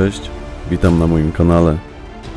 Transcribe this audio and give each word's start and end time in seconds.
Cześć, 0.00 0.30
witam 0.70 0.98
na 0.98 1.06
moim 1.06 1.32
kanale. 1.32 1.78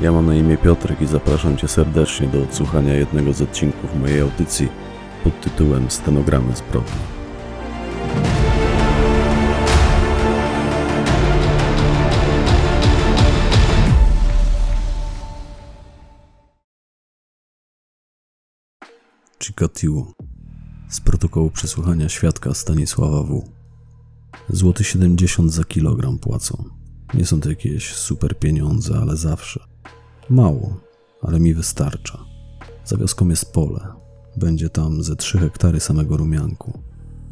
Ja 0.01 0.11
mam 0.11 0.25
na 0.25 0.35
imię 0.35 0.57
Piotrek 0.57 1.01
i 1.01 1.05
zapraszam 1.05 1.57
Cię 1.57 1.67
serdecznie 1.67 2.27
do 2.27 2.43
odsłuchania 2.43 2.93
jednego 2.93 3.33
z 3.33 3.41
odcinków 3.41 3.95
mojej 3.95 4.21
audycji 4.21 4.69
pod 5.23 5.41
tytułem 5.41 5.91
Stenogramy 5.91 6.55
zbrodni. 6.55 6.91
Chikatiło 19.43 20.11
z 20.89 21.01
protokołu 21.01 21.49
przesłuchania 21.49 22.09
świadka 22.09 22.53
Stanisława 22.53 23.23
W. 23.23 23.43
Złoty 24.49 24.83
70 24.83 25.53
za 25.53 25.63
kilogram 25.63 26.19
płacą. 26.19 26.82
Nie 27.13 27.25
są 27.25 27.39
to 27.39 27.49
jakieś 27.49 27.93
super 27.93 28.39
pieniądze, 28.39 28.99
ale 29.01 29.17
zawsze. 29.17 29.59
Mało, 30.29 30.79
ale 31.21 31.39
mi 31.39 31.53
wystarcza. 31.53 32.25
Za 32.85 32.97
wioską 32.97 33.29
jest 33.29 33.51
pole. 33.51 33.87
Będzie 34.37 34.69
tam 34.69 35.03
ze 35.03 35.15
3 35.15 35.37
hektary 35.37 35.79
samego 35.79 36.17
rumianku. 36.17 36.79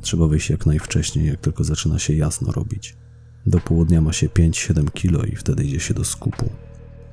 Trzeba 0.01 0.27
wyjść 0.27 0.49
jak 0.49 0.65
najwcześniej, 0.65 1.27
jak 1.27 1.39
tylko 1.39 1.63
zaczyna 1.63 1.99
się 1.99 2.13
jasno 2.13 2.51
robić. 2.51 2.97
Do 3.45 3.59
południa 3.59 4.01
ma 4.01 4.13
się 4.13 4.27
5-7 4.27 4.91
kilo 4.91 5.23
i 5.23 5.35
wtedy 5.35 5.63
idzie 5.63 5.79
się 5.79 5.93
do 5.93 6.05
skupu. 6.05 6.49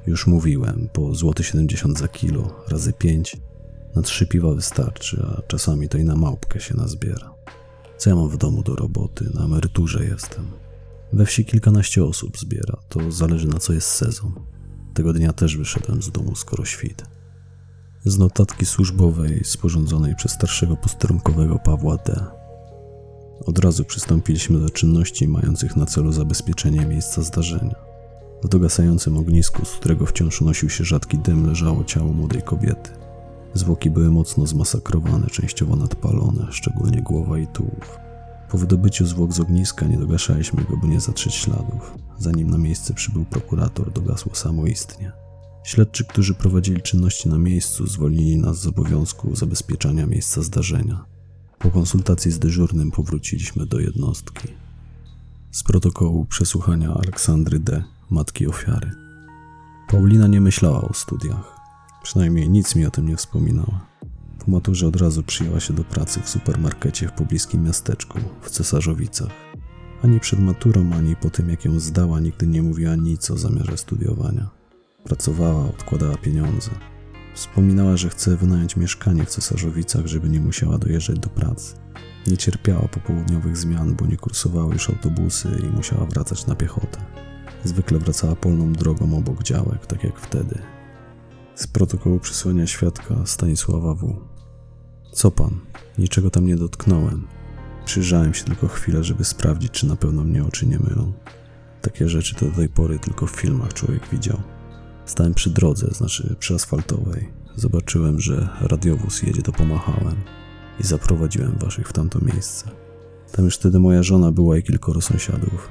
Już 0.07 0.27
mówiłem, 0.27 0.89
po 0.93 1.15
złoty 1.15 1.45
70 1.45 1.99
za 1.99 2.09
kilo 2.09 2.65
razy 2.69 2.93
5 2.93 3.37
na 3.97 4.03
trzy 4.03 4.27
piwa 4.27 4.55
wystarczy, 4.55 5.27
a 5.27 5.43
czasami 5.43 5.89
to 5.89 5.99
i 5.99 6.05
na 6.05 6.17
małpkę 6.17 6.61
się 6.61 6.77
nazbiera. 6.77 7.35
Co 7.97 8.11
ja 8.11 8.17
mam 8.17 8.29
w 8.29 8.37
domu 8.37 8.63
do 8.63 8.77
roboty? 8.77 9.31
Na 9.35 9.45
emeryturze 9.45 10.05
jestem. 10.05 10.47
We 11.13 11.27
wsi 11.27 11.45
kilkanaście 11.45 12.05
osób 12.05 12.39
zbiera, 12.39 12.79
to 12.89 13.11
zależy 13.11 13.49
na 13.49 13.59
co 13.59 13.73
jest 13.73 13.89
sezon. 13.89 14.33
Tego 14.95 15.13
dnia 15.13 15.33
też 15.33 15.57
wyszedłem 15.57 16.03
z 16.03 16.11
domu 16.11 16.35
skoro 16.35 16.65
świt. 16.65 17.03
Z 18.05 18.19
notatki 18.19 18.67
służbowej 18.67 19.45
sporządzonej 19.45 20.17
przez 20.17 20.33
starszego 20.33 20.77
posterunkowego 20.77 21.59
Pawła 21.59 21.97
D. 21.97 22.25
Od 23.47 23.59
razu 23.59 23.85
przystąpiliśmy 23.85 24.61
do 24.61 24.71
czynności 24.71 25.29
mających 25.29 25.77
na 25.77 25.87
celu 25.87 26.13
zabezpieczenie 26.13 26.87
miejsca 26.87 27.23
zdarzenia. 27.23 27.75
W 28.45 28.49
dogasającym 28.49 29.17
ognisku, 29.17 29.65
z 29.65 29.71
którego 29.71 30.07
wciąż 30.07 30.43
unosił 30.43 30.71
się 30.71 30.85
rzadki 30.85 31.19
dym, 31.19 31.47
leżało 31.47 31.85
ciało 31.85 32.13
młodej 32.13 32.43
kobiety. 32.43 32.91
Zwłoki 33.55 33.91
były 33.91 34.11
mocno 34.11 34.47
zmasakrowane, 34.47 35.27
częściowo 35.27 35.77
nadpalone, 35.77 36.47
szczególnie 36.51 37.03
głowa 37.03 37.39
i 37.39 37.47
tułów. 37.47 38.08
Po 38.51 38.59
wydobyciu 38.59 39.07
zwłok 39.07 39.33
z 39.33 39.41
ogniska 39.41 39.87
nie 39.87 39.99
dogaszaliśmy 39.99 40.65
go, 40.65 40.77
by 40.77 40.89
nie 40.89 41.01
zatrzeć 41.01 41.35
śladów. 41.35 41.95
Zanim 42.19 42.51
na 42.51 42.59
miejsce 42.59 42.95
przybył 42.95 43.25
prokurator, 43.25 43.93
dogasło 43.93 44.35
samoistnie. 44.35 45.13
Śledczy, 45.65 46.05
którzy 46.05 46.35
prowadzili 46.35 46.83
czynności 46.83 47.29
na 47.29 47.39
miejscu, 47.39 47.87
zwolnili 47.87 48.37
nas 48.39 48.61
z 48.61 48.67
obowiązku 48.67 49.37
zabezpieczania 49.37 50.07
miejsca 50.07 50.43
zdarzenia. 50.43 51.05
Po 51.59 51.71
konsultacji 51.71 52.31
z 52.31 52.39
dyżurnym 52.39 52.91
powróciliśmy 52.91 53.67
do 53.67 53.81
jednostki. 53.81 54.49
Z 55.51 55.63
protokołu 55.63 56.25
przesłuchania 56.25 56.95
Aleksandry 56.95 57.59
D., 57.59 57.85
matki 58.11 58.47
ofiary. 58.47 58.91
Paulina 59.89 60.27
nie 60.27 60.41
myślała 60.41 60.81
o 60.81 60.95
studiach. 60.95 61.57
Przynajmniej 62.03 62.49
nic 62.49 62.75
mi 62.75 62.87
o 62.87 62.91
tym 62.91 63.09
nie 63.09 63.17
wspominała. 63.17 63.88
Po 64.39 64.51
maturze 64.51 64.87
od 64.87 64.97
razu 64.97 65.23
przyjęła 65.23 65.61
się 65.61 65.75
do 65.75 65.85
pracy 65.85 66.21
w 66.21 66.29
supermarkecie 66.29 67.09
w 67.09 67.13
pobliskim 67.13 67.65
miasteczku, 67.65 68.19
w 68.43 68.51
Cesarzowicach. 68.51 69.31
Ani 70.05 70.21
przed 70.21 70.41
maturą, 70.41 70.91
ani 70.93 71.17
po 71.17 71.31
tym 71.31 71.51
jak 71.51 71.65
ją 71.65 71.81
zdała, 71.81 72.21
nigdy 72.21 72.47
nie 72.47 72.63
mówiła 72.63 72.95
nic 72.95 73.31
o 73.31 73.39
zamiarze 73.39 73.77
studiowania. 73.77 74.51
Pracowała, 75.05 75.65
odkładała 75.65 76.17
pieniądze. 76.17 76.71
Wspominała, 77.35 77.97
że 77.97 78.09
chce 78.09 78.37
wynająć 78.37 78.77
mieszkanie 78.77 79.25
w 79.25 79.29
Cesarzowicach, 79.31 80.07
żeby 80.07 80.29
nie 80.29 80.41
musiała 80.41 80.79
dojeżdżać 80.79 81.19
do 81.19 81.29
pracy. 81.29 81.77
Nie 82.27 82.37
cierpiała 82.37 82.89
popołudniowych 82.89 83.57
zmian, 83.57 83.95
bo 83.95 84.07
nie 84.07 84.17
kursowały 84.17 84.73
już 84.73 84.91
autobusy 84.91 85.49
i 85.63 85.77
musiała 85.77 86.07
wracać 86.07 86.47
na 86.47 86.55
piechotę. 86.55 86.99
Zwykle 87.65 87.99
wracała 87.99 88.37
polną 88.37 88.73
drogą 88.73 89.19
obok 89.19 89.43
działek, 89.43 89.87
tak 89.87 90.05
jak 90.05 90.21
wtedy, 90.21 90.59
z 91.59 91.67
protokołu 91.67 92.21
przysłania 92.21 92.67
świadka 92.67 93.15
Stanisława 93.27 93.95
W. 93.95 94.17
Co 95.13 95.31
pan? 95.31 95.61
Niczego 95.99 96.31
tam 96.31 96.47
nie 96.47 96.57
dotknąłem. 96.57 97.27
Przyjrzałem 97.85 98.35
się 98.35 98.45
tylko 98.45 98.69
chwilę, 98.69 99.05
żeby 99.05 99.25
sprawdzić, 99.25 99.73
czy 99.73 99.87
na 99.87 99.97
pewno 99.97 100.25
mnie 100.25 100.45
oczy 100.45 100.67
nie 100.67 100.79
mylą. 100.79 101.13
Takie 101.83 102.09
rzeczy 102.09 102.35
to 102.35 102.47
do 102.47 102.53
tej 102.53 102.69
pory 102.69 102.99
tylko 102.99 103.27
w 103.27 103.31
filmach 103.31 103.75
człowiek 103.75 104.09
widział. 104.13 104.41
Stałem 105.07 105.35
przy 105.35 105.51
drodze, 105.51 105.87
znaczy 105.91 106.37
przy 106.39 106.55
asfaltowej. 106.55 107.29
Zobaczyłem, 107.57 108.21
że 108.21 108.49
radiowóz 108.61 109.23
jedzie, 109.23 109.43
to 109.43 109.53
pomachałem 109.53 110.17
i 110.81 110.85
zaprowadziłem 110.85 111.59
waszych 111.59 111.89
w 111.89 111.93
tamto 111.93 112.19
miejsce. 112.35 112.71
Tam 113.33 113.45
już 113.45 113.55
wtedy 113.57 113.79
moja 113.79 114.03
żona 114.03 114.33
była 114.33 114.59
i 114.59 114.63
kilkoro 114.63 115.01
sąsiadów, 115.01 115.69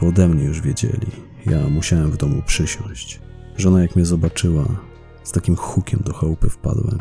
bo 0.00 0.06
ode 0.06 0.28
mnie 0.28 0.44
już 0.44 0.60
wiedzieli. 0.60 1.10
Ja 1.46 1.68
musiałem 1.68 2.10
w 2.10 2.16
domu 2.16 2.42
przysiąść. 2.46 3.20
Żona 3.56 3.82
jak 3.82 3.96
mnie 3.96 4.04
zobaczyła, 4.04 4.93
z 5.24 5.32
takim 5.32 5.56
hukiem 5.56 6.00
do 6.04 6.12
chałupy 6.12 6.48
wpadłem. 6.48 6.98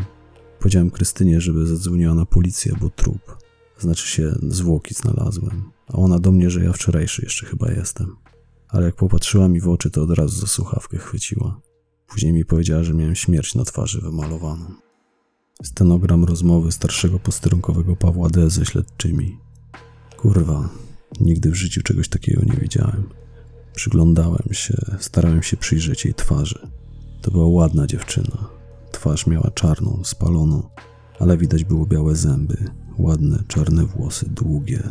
Powiedziałem 0.59 0.91
Krystynie, 0.91 1.41
żeby 1.41 1.67
zadzwoniła 1.67 2.13
na 2.13 2.25
policję, 2.25 2.75
bo 2.81 2.89
trup. 2.89 3.37
Znaczy 3.79 4.07
się, 4.07 4.35
zwłoki 4.47 4.93
znalazłem. 4.93 5.71
A 5.87 5.93
ona 5.93 6.19
do 6.19 6.31
mnie, 6.31 6.49
że 6.49 6.63
ja 6.63 6.73
wczorajszy 6.73 7.21
jeszcze 7.25 7.45
chyba 7.45 7.71
jestem. 7.71 8.15
Ale 8.67 8.85
jak 8.85 8.95
popatrzyła 8.95 9.47
mi 9.47 9.61
w 9.61 9.69
oczy, 9.69 9.91
to 9.91 10.03
od 10.03 10.11
razu 10.11 10.41
za 10.41 10.47
słuchawkę 10.47 10.97
chwyciła. 10.97 11.61
Później 12.07 12.33
mi 12.33 12.45
powiedziała, 12.45 12.83
że 12.83 12.93
miałem 12.93 13.15
śmierć 13.15 13.55
na 13.55 13.63
twarzy 13.63 14.01
wymalowaną. 14.01 14.65
Stenogram 15.63 16.23
rozmowy 16.23 16.71
starszego 16.71 17.19
posterunkowego 17.19 17.95
Pawła 17.95 18.29
D. 18.29 18.49
ze 18.49 18.65
śledczymi. 18.65 19.37
Kurwa, 20.17 20.69
nigdy 21.19 21.51
w 21.51 21.55
życiu 21.55 21.81
czegoś 21.81 22.09
takiego 22.09 22.41
nie 22.45 22.57
widziałem. 22.61 23.09
Przyglądałem 23.75 24.47
się, 24.51 24.97
starałem 24.99 25.43
się 25.43 25.57
przyjrzeć 25.57 26.05
jej 26.05 26.13
twarzy. 26.13 26.67
To 27.23 27.31
była 27.31 27.47
ładna 27.47 27.87
dziewczyna. 27.87 28.49
Twarz 28.91 29.27
miała 29.27 29.51
czarną, 29.51 30.01
spaloną, 30.03 30.63
ale 31.19 31.37
widać 31.37 31.63
było 31.63 31.85
białe 31.85 32.15
zęby, 32.15 32.57
ładne, 32.97 33.43
czarne 33.47 33.85
włosy, 33.85 34.29
długie. 34.29 34.83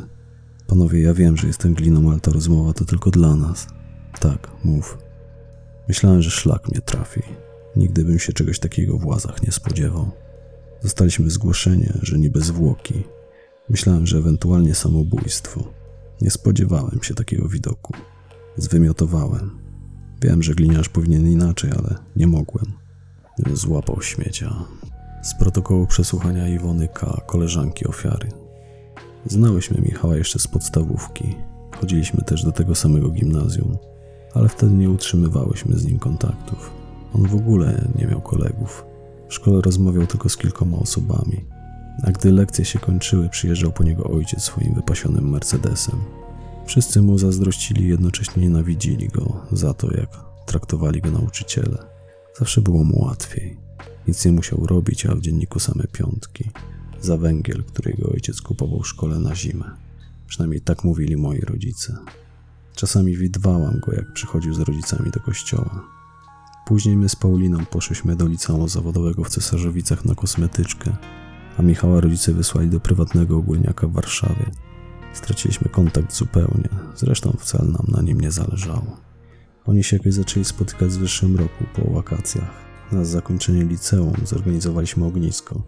Panowie, 0.67 1.03
ja 1.03 1.15
wiem, 1.15 1.37
że 1.37 1.47
jestem 1.47 1.75
gliną, 1.75 2.11
ale 2.11 2.21
ta 2.21 2.31
rozmowa 2.31 2.73
to 2.73 2.85
tylko 2.85 3.11
dla 3.11 3.37
nas. 3.37 3.67
Tak, 4.21 4.51
mów. 4.65 4.99
Myślałem, 5.89 6.23
że 6.23 6.31
szlak 6.31 6.69
mnie 6.69 6.81
trafi. 6.81 7.23
Nigdy 7.77 8.05
bym 8.05 8.19
się 8.19 8.33
czegoś 8.33 8.59
takiego 8.59 8.99
w 8.99 9.07
łazach 9.07 9.43
nie 9.43 9.53
spodziewał. 9.53 10.11
Dostaliśmy 10.83 11.31
zgłoszenie, 11.31 11.99
że 12.03 12.19
niby 12.19 12.41
zwłoki. 12.41 13.05
Myślałem, 13.69 14.07
że 14.07 14.19
ewentualnie 14.19 14.75
samobójstwo. 14.75 15.65
Nie 16.21 16.31
spodziewałem 16.31 17.03
się 17.03 17.15
takiego 17.15 17.49
widoku. 17.49 17.93
Zwymiotowałem. 18.57 19.62
Wiem, 20.23 20.43
że 20.43 20.55
gliniarz 20.55 20.89
powinien 20.89 21.27
inaczej, 21.27 21.71
ale 21.79 21.95
nie 22.17 22.27
mogłem. 22.27 22.67
Złapał 23.53 24.03
śmiecia. 24.03 24.55
Z 25.23 25.35
protokołu 25.35 25.87
przesłuchania 25.87 26.49
Iwony 26.49 26.89
K., 26.89 27.21
koleżanki 27.27 27.87
ofiary. 27.87 28.29
Znałyśmy 29.27 29.81
Michała 29.81 30.17
jeszcze 30.17 30.39
z 30.39 30.49
podstawówki. 30.49 31.37
Chodziliśmy 31.81 32.23
też 32.23 32.45
do 32.45 32.53
tego 32.53 32.75
samego 32.75 33.09
gimnazjum, 33.09 33.77
ale 34.35 34.49
wtedy 34.49 34.73
nie 34.73 34.91
utrzymywałyśmy 34.91 35.79
z 35.79 35.85
nim 35.85 35.99
kontaktów. 35.99 36.71
On 37.15 37.29
w 37.29 37.35
ogóle 37.35 37.89
nie 37.99 38.07
miał 38.07 38.21
kolegów. 38.21 38.85
W 39.29 39.35
szkole 39.35 39.61
rozmawiał 39.61 40.07
tylko 40.07 40.29
z 40.29 40.37
kilkoma 40.37 40.79
osobami. 40.79 41.45
A 42.03 42.11
gdy 42.11 42.33
lekcje 42.33 42.65
się 42.65 42.79
kończyły, 42.79 43.29
przyjeżdżał 43.29 43.73
po 43.73 43.85
niego 43.85 44.05
ojciec 44.05 44.43
swoim 44.43 44.75
wypasionym 44.75 45.31
Mercedesem. 45.31 46.01
Wszyscy 46.67 47.03
mu 47.03 47.19
zazdrościli 47.19 47.89
jednocześnie 47.89 48.43
nienawidzili 48.43 49.09
go 49.09 49.47
za 49.53 49.75
to, 49.75 49.97
jak 49.97 50.09
traktowali 50.47 51.01
go 51.01 51.11
nauczyciele. 51.11 51.79
Zawsze 52.39 52.61
było 52.61 52.85
mu 52.85 53.05
łatwiej. 53.05 53.57
Nic 54.09 54.25
nie 54.25 54.33
musiał 54.33 54.67
robić, 54.67 55.07
a 55.07 55.15
w 55.15 55.21
dzienniku 55.21 55.59
same 55.59 55.85
piątki. 55.93 56.51
Za 57.01 57.17
węgiel, 57.17 57.65
który 57.65 57.91
jego 57.91 58.11
ojciec 58.11 58.41
kupował 58.41 58.81
w 58.81 58.89
szkole 58.89 59.19
na 59.19 59.35
zimę. 59.35 59.71
Przynajmniej 60.27 60.61
tak 60.61 60.85
mówili 60.85 61.17
moi 61.17 61.41
rodzice. 61.41 61.97
Czasami 62.75 63.17
widwałam 63.17 63.81
go, 63.81 63.93
jak 63.93 64.13
przychodził 64.13 64.55
z 64.55 64.61
rodzicami 64.61 65.11
do 65.11 65.21
kościoła. 65.21 65.85
Później 66.67 66.97
my 66.97 67.09
z 67.09 67.17
Pauliną 67.17 67.65
poszliśmy 67.65 68.17
do 68.17 68.27
liceum 68.27 68.69
zawodowego 68.69 69.25
w 69.25 69.29
Cesarzowicach 69.29 70.05
na 70.05 70.15
kosmetyczkę, 70.15 70.97
a 71.59 71.63
Michała 71.63 72.01
rodzice 72.01 72.33
wysłali 72.33 72.71
do 72.71 72.81
prywatnego 72.81 73.37
ogólniaka 73.37 73.87
w 73.87 73.93
Warszawie, 73.93 74.51
Straciliśmy 75.13 75.69
kontakt 75.69 76.15
zupełnie, 76.15 76.69
zresztą 76.95 77.37
wcale 77.39 77.65
nam 77.65 77.87
na 77.89 78.03
nim 78.03 78.21
nie 78.21 78.31
zależało. 78.31 78.97
Oni 79.67 79.85
się 79.85 79.97
jakoś 79.97 80.15
zaczęli 80.15 80.45
spotykać 80.45 80.89
w 80.89 81.01
zeszłym 81.01 81.37
roku 81.37 81.65
po 81.75 81.91
wakacjach. 81.91 82.51
Na 82.93 83.05
zakończenie 83.05 83.65
liceum 83.65 84.15
zorganizowaliśmy 84.25 85.05
ognisko. 85.05 85.63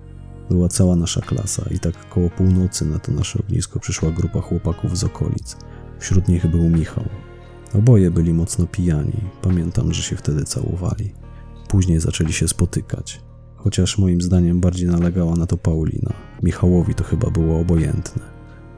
Była 0.51 0.69
cała 0.69 0.97
nasza 0.97 1.21
klasa 1.21 1.65
i 1.71 1.79
tak 1.79 2.09
koło 2.09 2.31
północy 2.31 2.87
na 2.87 2.99
to 2.99 3.13
nasze 3.13 3.39
ognisko 3.39 3.81
przyszła 3.81 4.11
grupa 4.11 4.41
chłopaków 4.41 4.99
z 4.99 5.05
okolic. 5.05 5.57
Wśród 5.99 6.29
nich 6.29 6.47
był 6.47 6.71
Michał. 6.71 7.05
Oboje 7.75 8.11
byli 8.11 8.35
mocno 8.35 8.67
pijani. 8.67 9.21
Pamiętam, 9.43 9.93
że 9.93 10.03
się 10.03 10.17
wtedy 10.17 10.45
całowali. 10.45 11.13
Później 11.69 12.01
zaczęli 12.01 12.33
się 12.33 12.49
spotykać. 12.49 13.21
Chociaż 13.57 13.99
moim 13.99 14.21
zdaniem 14.21 14.61
bardziej 14.61 14.89
nalegała 14.89 15.37
na 15.37 15.47
to 15.47 15.57
Paulina. 15.57 16.13
Michałowi 16.43 16.95
to 16.95 17.05
chyba 17.05 17.31
było 17.31 17.61
obojętne. 17.61 18.34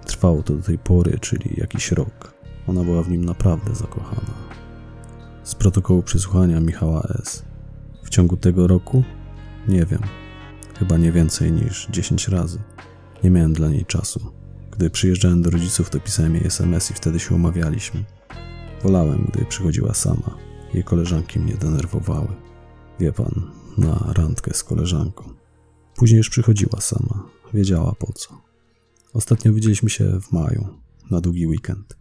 Trwało 0.06 0.43
to 0.43 0.55
do 0.55 0.62
tej 0.62 0.79
pory, 0.79 1.19
czyli 1.20 1.55
jakiś 1.56 1.93
rok. 1.93 2.35
Ona 2.67 2.85
była 2.85 3.03
w 3.03 3.11
nim 3.11 3.25
naprawdę 3.25 3.75
zakochana. 3.75 4.35
Z 5.44 5.55
protokołu 5.55 6.03
przesłuchania 6.03 6.61
Michała 6.61 7.08
S. 7.23 7.44
W 8.03 8.08
ciągu 8.08 8.37
tego 8.37 8.67
roku? 8.67 9.05
Nie 9.69 9.87
wiem. 9.87 10.00
Chyba 10.79 10.97
nie 10.97 11.12
więcej 11.12 11.53
niż 11.53 11.88
10 11.91 12.29
razy. 12.29 12.58
Nie 13.25 13.31
miałem 13.31 13.53
dla 13.53 13.69
niej 13.69 13.85
czasu. 13.85 14.32
Gdy 14.70 14.91
przyjeżdżałem 14.91 15.43
do 15.43 15.50
rodziców, 15.50 15.91
to 15.91 16.00
pisałem 16.00 16.35
jej 16.35 16.47
SMS 16.47 16.91
i 16.91 16.94
wtedy 16.94 17.19
się 17.20 17.35
umawialiśmy. 17.35 18.05
Wolałem, 18.82 19.31
gdy 19.32 19.44
przychodziła 19.44 19.94
sama. 19.94 20.37
Jej 20.75 20.85
koleżanki 20.85 21.38
mnie 21.38 21.55
denerwowały. 21.55 22.29
Wie 23.00 23.12
pan, 23.12 23.50
na 23.79 24.12
randkę 24.12 24.55
z 24.55 24.64
koleżanką. 24.64 25.25
Później 25.97 26.19
już 26.19 26.31
przychodziła 26.31 26.81
sama. 26.81 27.23
Wiedziała 27.55 27.94
po 27.99 28.12
co. 28.12 28.45
Ostatnio 29.16 29.52
widzieliśmy 29.52 29.90
się 29.90 30.20
w 30.20 30.32
maju, 30.32 30.66
na 31.10 31.20
długi 31.20 31.46
weekend. 31.46 31.96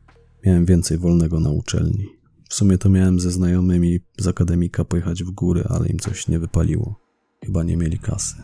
Miałem 0.45 0.65
więcej 0.65 0.97
wolnego 0.97 1.39
na 1.39 1.49
uczelni. 1.49 2.05
W 2.49 2.53
sumie 2.53 2.77
to 2.77 2.89
miałem 2.89 3.19
ze 3.19 3.31
znajomymi 3.31 3.99
z 4.17 4.27
akademika 4.27 4.85
pojechać 4.85 5.23
w 5.23 5.31
góry, 5.31 5.63
ale 5.69 5.87
im 5.87 5.99
coś 5.99 6.27
nie 6.27 6.39
wypaliło. 6.39 6.99
Chyba 7.45 7.63
nie 7.63 7.77
mieli 7.77 7.99
kasy. 7.99 8.35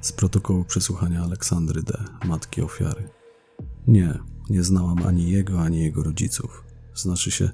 Z 0.00 0.12
protokołu 0.12 0.64
przesłuchania 0.64 1.22
Aleksandry 1.22 1.82
D., 1.82 2.04
matki 2.24 2.62
ofiary. 2.62 3.08
Nie, 3.86 4.18
nie 4.50 4.62
znałam 4.62 5.06
ani 5.06 5.30
jego, 5.30 5.60
ani 5.60 5.80
jego 5.80 6.02
rodziców. 6.02 6.64
Znaczy 6.94 7.30
się, 7.30 7.50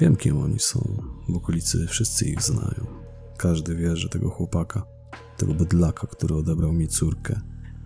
wiem 0.00 0.16
kim 0.16 0.38
oni 0.38 0.58
są. 0.58 1.02
W 1.28 1.36
okolicy 1.36 1.86
wszyscy 1.86 2.24
ich 2.24 2.42
znają. 2.42 2.86
Każdy 3.36 3.76
wie, 3.76 3.96
że 3.96 4.08
tego 4.08 4.30
chłopaka, 4.30 4.86
tego 5.36 5.54
bydlaka, 5.54 6.06
który 6.06 6.34
odebrał 6.34 6.72
mi 6.72 6.88
córkę, 6.88 7.40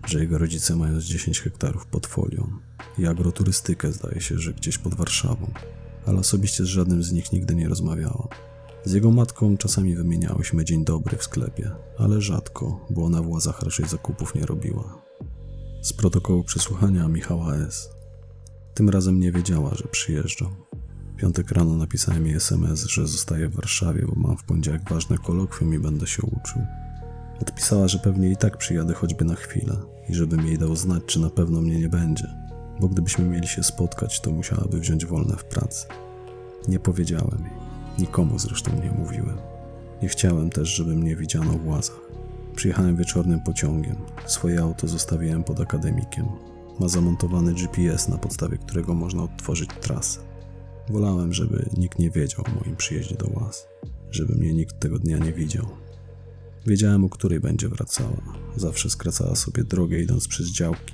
że 0.05 0.19
jego 0.19 0.37
rodzice 0.37 0.75
mają 0.75 0.99
z 0.99 1.05
10 1.05 1.41
hektarów 1.41 1.85
pod 1.85 2.07
folią 2.07 2.47
i 2.97 3.07
agroturystykę 3.07 3.91
zdaje 3.91 4.21
się, 4.21 4.37
że 4.37 4.53
gdzieś 4.53 4.77
pod 4.77 4.95
Warszawą, 4.95 5.51
ale 6.05 6.19
osobiście 6.19 6.63
z 6.63 6.67
żadnym 6.67 7.03
z 7.03 7.11
nich 7.11 7.31
nigdy 7.31 7.55
nie 7.55 7.69
rozmawiałam. 7.69 8.27
Z 8.85 8.93
jego 8.93 9.11
matką 9.11 9.57
czasami 9.57 9.95
wymieniałyśmy 9.95 10.65
dzień 10.65 10.85
dobry 10.85 11.17
w 11.17 11.23
sklepie, 11.23 11.71
ale 11.97 12.21
rzadko, 12.21 12.85
bo 12.89 13.05
ona 13.05 13.21
w 13.21 13.29
łazach 13.29 13.61
raczej 13.61 13.87
zakupów 13.87 14.35
nie 14.35 14.45
robiła. 14.45 15.01
Z 15.81 15.93
protokołu 15.93 16.43
przesłuchania 16.43 17.07
Michała 17.07 17.55
S. 17.55 17.89
Tym 18.73 18.89
razem 18.89 19.19
nie 19.19 19.31
wiedziała, 19.31 19.75
że 19.75 19.83
przyjeżdżam. 19.83 20.55
Piątek 21.17 21.51
rano 21.51 21.77
napisałem 21.77 22.25
jej 22.25 22.35
SMS, 22.35 22.85
że 22.85 23.07
zostaję 23.07 23.49
w 23.49 23.55
Warszawie, 23.55 24.05
bo 24.07 24.15
mam 24.15 24.37
w 24.37 24.43
poniedziałek 24.43 24.89
ważne 24.89 25.17
kolokwium 25.17 25.73
i 25.73 25.79
będę 25.79 26.07
się 26.07 26.21
uczył. 26.21 26.61
Odpisała, 27.43 27.87
że 27.87 27.99
pewnie 27.99 28.29
i 28.29 28.37
tak 28.37 28.57
przyjadę 28.57 28.93
choćby 28.93 29.25
na 29.25 29.35
chwilę 29.35 29.75
i 30.09 30.15
żebym 30.15 30.47
jej 30.47 30.57
dał 30.57 30.75
znać, 30.75 31.03
czy 31.05 31.19
na 31.19 31.29
pewno 31.29 31.61
mnie 31.61 31.79
nie 31.79 31.89
będzie, 31.89 32.27
bo 32.79 32.87
gdybyśmy 32.87 33.25
mieli 33.25 33.47
się 33.47 33.63
spotkać, 33.63 34.21
to 34.21 34.31
musiałaby 34.31 34.79
wziąć 34.79 35.05
wolne 35.05 35.35
w 35.37 35.45
pracy. 35.45 35.87
Nie 36.67 36.79
powiedziałem 36.79 37.39
jej. 37.41 37.53
Nikomu 37.99 38.39
zresztą 38.39 38.71
nie 38.83 38.91
mówiłem. 38.91 39.37
Nie 40.01 40.07
chciałem 40.07 40.49
też, 40.49 40.69
żeby 40.69 40.95
mnie 40.95 41.15
widziano 41.15 41.53
w 41.53 41.67
łazach. 41.67 41.99
Przyjechałem 42.55 42.95
wieczornym 42.95 43.41
pociągiem. 43.41 43.95
Swoje 44.25 44.61
auto 44.61 44.87
zostawiłem 44.87 45.43
pod 45.43 45.59
akademikiem. 45.59 46.25
Ma 46.79 46.87
zamontowany 46.87 47.53
GPS, 47.53 48.07
na 48.07 48.17
podstawie 48.17 48.57
którego 48.57 48.93
można 48.93 49.23
odtworzyć 49.23 49.69
trasę. 49.81 50.19
Wolałem, 50.89 51.33
żeby 51.33 51.69
nikt 51.77 51.99
nie 51.99 52.09
wiedział 52.09 52.45
o 52.47 52.59
moim 52.59 52.75
przyjeździe 52.75 53.15
do 53.15 53.27
łaz, 53.33 53.67
żeby 54.11 54.35
mnie 54.35 54.53
nikt 54.53 54.79
tego 54.79 54.99
dnia 54.99 55.17
nie 55.17 55.33
widział. 55.33 55.82
Wiedziałem, 56.67 57.03
o 57.05 57.09
której 57.09 57.39
będzie 57.39 57.69
wracała. 57.69 58.21
Zawsze 58.55 58.89
skracała 58.89 59.35
sobie 59.35 59.63
drogę, 59.63 59.99
idąc 59.99 60.27
przez 60.27 60.47
działki. 60.47 60.93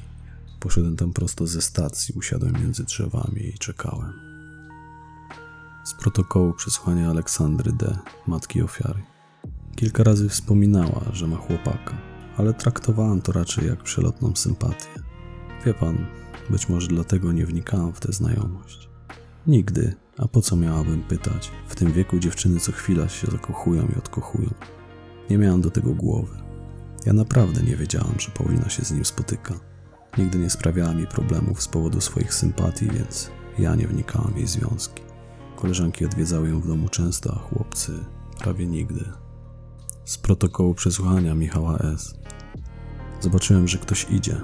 Poszedłem 0.60 0.96
tam 0.96 1.14
prosto 1.14 1.48
ze 1.48 1.62
stacji, 1.62 2.16
usiadłem 2.18 2.54
między 2.54 2.84
drzewami 2.84 3.42
i 3.56 3.58
czekałem. 3.58 4.14
Z 5.84 5.94
protokołu 5.94 6.54
przesłuchania 6.54 7.10
Aleksandry 7.10 7.72
D., 7.72 7.98
matki 8.28 8.62
ofiary. 8.62 9.04
Kilka 9.76 10.04
razy 10.04 10.30
wspominała, 10.30 11.02
że 11.14 11.28
ma 11.28 11.38
chłopaka, 11.38 11.98
ale 12.38 12.54
traktowałem 12.54 13.22
to 13.22 13.32
raczej 13.32 13.68
jak 13.68 13.84
przelotną 13.84 14.36
sympatię. 14.36 14.88
Wie 15.66 15.74
pan, 15.74 16.06
być 16.50 16.70
może 16.70 16.88
dlatego 16.88 17.32
nie 17.32 17.46
wnikałam 17.46 17.94
w 17.94 18.00
tę 18.00 18.14
znajomość. 18.14 18.90
Nigdy, 19.48 19.94
a 20.18 20.28
po 20.28 20.42
co 20.42 20.56
miałabym 20.56 21.04
pytać? 21.04 21.52
W 21.68 21.76
tym 21.76 21.92
wieku 21.92 22.20
dziewczyny 22.20 22.60
co 22.60 22.72
chwila 22.72 23.10
się 23.10 23.28
zakochują 23.32 23.88
i 23.96 23.98
odkochują. 23.98 24.50
Nie 25.30 25.38
miałam 25.38 25.62
do 25.62 25.72
tego 25.72 25.94
głowy. 25.94 26.38
Ja 27.06 27.14
naprawdę 27.14 27.62
nie 27.62 27.76
wiedziałam, 27.76 28.16
że 28.20 28.32
Paulina 28.32 28.70
się 28.70 28.86
z 28.86 28.92
nim 28.92 29.06
spotyka. 29.06 29.54
Nigdy 30.18 30.38
nie 30.38 30.50
sprawiała 30.50 30.94
mi 30.94 31.08
problemów 31.08 31.62
z 31.62 31.68
powodu 31.68 32.02
swoich 32.02 32.34
sympatii, 32.34 32.90
więc 32.90 33.32
ja 33.60 33.76
nie 33.76 33.88
wnikałam 33.88 34.34
w 34.34 34.38
jej 34.38 34.48
związki. 34.48 35.04
Koleżanki 35.56 36.06
odwiedzały 36.06 36.50
ją 36.50 36.60
w 36.60 36.68
domu 36.68 36.90
często, 36.90 37.34
a 37.34 37.40
chłopcy 37.40 37.92
prawie 38.40 38.68
nigdy. 38.68 39.06
Z 40.06 40.18
protokołu 40.18 40.74
przesłuchania 40.74 41.36
Michała 41.36 41.78
S. 41.78 42.14
Zobaczyłem, 43.22 43.68
że 43.68 43.78
ktoś 43.78 44.08
idzie. 44.10 44.42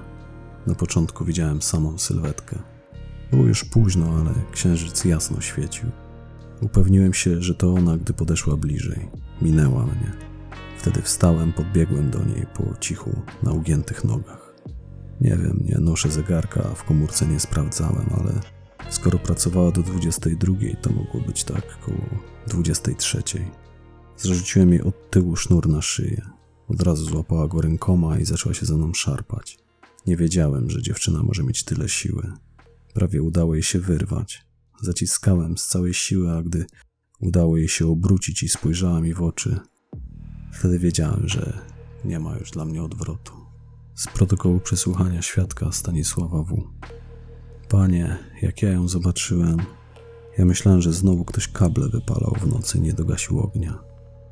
Na 0.67 0.75
początku 0.75 1.25
widziałem 1.25 1.61
samą 1.61 1.97
sylwetkę. 1.97 2.59
Było 3.31 3.43
już 3.43 3.63
późno, 3.63 4.05
ale 4.19 4.31
księżyc 4.51 5.05
jasno 5.05 5.41
świecił. 5.41 5.89
Upewniłem 6.61 7.13
się, 7.13 7.41
że 7.41 7.55
to 7.55 7.73
ona, 7.73 7.97
gdy 7.97 8.13
podeszła 8.13 8.57
bliżej. 8.57 9.09
Minęła 9.41 9.83
mnie. 9.83 10.34
Wtedy 10.85 11.01
wstałem, 11.01 11.53
podbiegłem 11.53 12.11
do 12.11 12.25
niej 12.25 12.45
po 12.53 12.77
cichu, 12.79 13.21
na 13.43 13.51
ugiętych 13.51 14.03
nogach. 14.03 14.55
Nie 15.21 15.29
wiem, 15.29 15.63
nie 15.65 15.77
noszę 15.81 16.11
zegarka, 16.11 16.61
w 16.61 16.83
komórce 16.83 17.27
nie 17.27 17.39
sprawdzałem, 17.39 18.09
ale 18.17 18.39
skoro 18.89 19.19
pracowała 19.19 19.71
do 19.71 19.83
22, 19.83 20.55
to 20.81 20.89
mogło 20.89 21.21
być 21.21 21.43
tak 21.43 21.79
koło 21.79 22.23
23. 22.47 23.23
Zrzuciłem 24.17 24.69
jej 24.69 24.81
od 24.81 25.09
tyłu 25.09 25.35
sznur 25.35 25.69
na 25.69 25.81
szyję. 25.81 26.21
Od 26.67 26.81
razu 26.81 27.05
złapała 27.05 27.47
go 27.47 27.61
rękoma 27.61 28.19
i 28.19 28.25
zaczęła 28.25 28.53
się 28.53 28.65
ze 28.65 28.77
mną 28.77 28.93
szarpać. 28.93 29.57
Nie 30.07 30.17
wiedziałem, 30.17 30.69
że 30.69 30.81
dziewczyna 30.81 31.23
może 31.23 31.43
mieć 31.43 31.63
tyle 31.63 31.89
siły. 31.89 32.33
Prawie 32.93 33.21
udało 33.21 33.53
jej 33.53 33.63
się 33.63 33.79
wyrwać. 33.79 34.45
Zaciskałem 34.81 35.57
z 35.57 35.67
całej 35.67 35.93
siły, 35.93 36.31
a 36.31 36.43
gdy 36.43 36.65
udało 37.19 37.57
jej 37.57 37.67
się 37.67 37.87
obrócić 37.87 38.43
i 38.43 38.49
spojrzała 38.49 39.01
mi 39.01 39.13
w 39.13 39.21
oczy, 39.21 39.59
wtedy 40.55 40.79
wiedziałem, 40.79 41.27
że 41.27 41.53
nie 42.05 42.19
ma 42.19 42.37
już 42.37 42.51
dla 42.51 42.65
mnie 42.65 42.83
odwrotu. 42.83 43.33
Z 43.95 44.07
protokołu 44.07 44.59
przesłuchania 44.59 45.21
świadka 45.21 45.71
Stanisława 45.71 46.43
W. 46.43 46.63
Panie, 47.69 48.17
jak 48.41 48.61
ja 48.61 48.71
ją 48.71 48.87
zobaczyłem, 48.87 49.57
ja 50.37 50.45
myślałem, 50.45 50.81
że 50.81 50.93
znowu 50.93 51.25
ktoś 51.25 51.47
kable 51.47 51.89
wypalał 51.89 52.35
w 52.41 52.47
nocy, 52.47 52.79
nie 52.79 52.93
dogasił 52.93 53.39
ognia. 53.39 53.79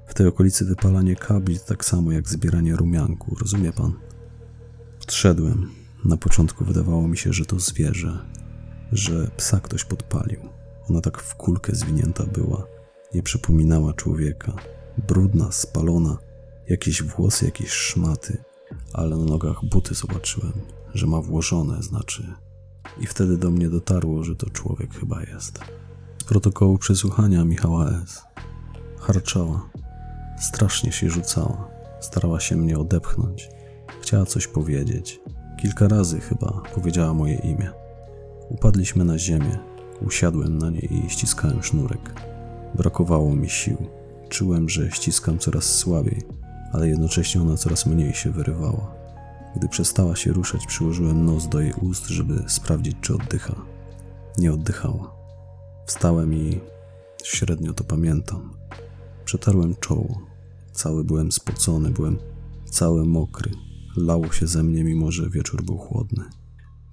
W 0.07 0.13
tej 0.13 0.27
okolicy 0.27 0.65
wypalanie 0.65 1.15
kabli 1.15 1.59
tak 1.59 1.85
samo 1.85 2.11
jak 2.11 2.29
zbieranie 2.29 2.75
rumianku, 2.75 3.35
rozumie 3.39 3.73
pan? 3.73 3.93
Odszedłem. 5.01 5.69
Na 6.05 6.17
początku 6.17 6.65
wydawało 6.65 7.07
mi 7.07 7.17
się, 7.17 7.33
że 7.33 7.45
to 7.45 7.59
zwierzę, 7.59 8.25
że 8.91 9.31
psa 9.37 9.59
ktoś 9.59 9.83
podpalił. 9.85 10.39
Ona 10.89 11.01
tak 11.01 11.21
w 11.21 11.35
kulkę 11.35 11.75
zwinięta 11.75 12.25
była, 12.25 12.67
nie 13.13 13.23
przypominała 13.23 13.93
człowieka. 13.93 14.53
Brudna, 14.97 15.51
spalona, 15.51 16.17
jakieś 16.69 17.03
włosy, 17.03 17.45
jakieś 17.45 17.69
szmaty, 17.69 18.43
ale 18.93 19.17
na 19.17 19.25
nogach 19.25 19.65
buty 19.65 19.95
zobaczyłem, 19.95 20.53
że 20.93 21.07
ma 21.07 21.21
włożone, 21.21 21.83
znaczy. 21.83 22.33
I 22.99 23.05
wtedy 23.07 23.37
do 23.37 23.51
mnie 23.51 23.69
dotarło, 23.69 24.23
że 24.23 24.35
to 24.35 24.49
człowiek 24.49 24.93
chyba 24.93 25.21
jest. 25.21 25.59
Z 26.21 26.23
protokołu 26.23 26.77
przesłuchania 26.77 27.45
Michała 27.45 27.89
S. 28.03 28.21
Harczała. 28.99 29.69
Strasznie 30.39 30.91
się 30.91 31.09
rzucała. 31.09 31.69
Starała 31.99 32.39
się 32.39 32.55
mnie 32.55 32.79
odepchnąć. 32.79 33.49
Chciała 34.01 34.25
coś 34.25 34.47
powiedzieć. 34.47 35.19
Kilka 35.61 35.87
razy 35.87 36.19
chyba 36.19 36.61
powiedziała 36.75 37.13
moje 37.13 37.35
imię. 37.35 37.71
Upadliśmy 38.49 39.05
na 39.05 39.19
ziemię. 39.19 39.59
Usiadłem 40.01 40.57
na 40.57 40.69
niej 40.69 41.05
i 41.05 41.09
ściskałem 41.09 41.63
sznurek. 41.63 42.13
Brakowało 42.75 43.35
mi 43.35 43.49
sił. 43.49 43.77
Czułem, 44.33 44.69
że 44.69 44.91
ściskam 44.91 45.39
coraz 45.39 45.75
słabiej, 45.75 46.21
ale 46.71 46.87
jednocześnie 46.87 47.41
ona 47.41 47.57
coraz 47.57 47.85
mniej 47.85 48.13
się 48.13 48.31
wyrywała. 48.31 48.95
Gdy 49.55 49.67
przestała 49.69 50.15
się 50.15 50.33
ruszać, 50.33 50.65
przyłożyłem 50.65 51.25
nos 51.25 51.49
do 51.49 51.59
jej 51.59 51.73
ust, 51.73 52.07
żeby 52.07 52.43
sprawdzić, 52.47 52.97
czy 53.01 53.15
oddycha. 53.15 53.55
Nie 54.37 54.53
oddychała. 54.53 55.15
Wstałem 55.87 56.33
i 56.33 56.59
średnio 57.23 57.73
to 57.73 57.83
pamiętam. 57.83 58.53
Przetarłem 59.25 59.75
czoło. 59.75 60.21
Cały 60.71 61.03
byłem 61.03 61.31
spocony, 61.31 61.89
byłem 61.89 62.17
cały 62.71 63.05
mokry. 63.05 63.51
Lało 63.97 64.31
się 64.31 64.47
ze 64.47 64.63
mnie, 64.63 64.83
mimo 64.83 65.11
że 65.11 65.29
wieczór 65.29 65.63
był 65.63 65.77
chłodny. 65.77 66.23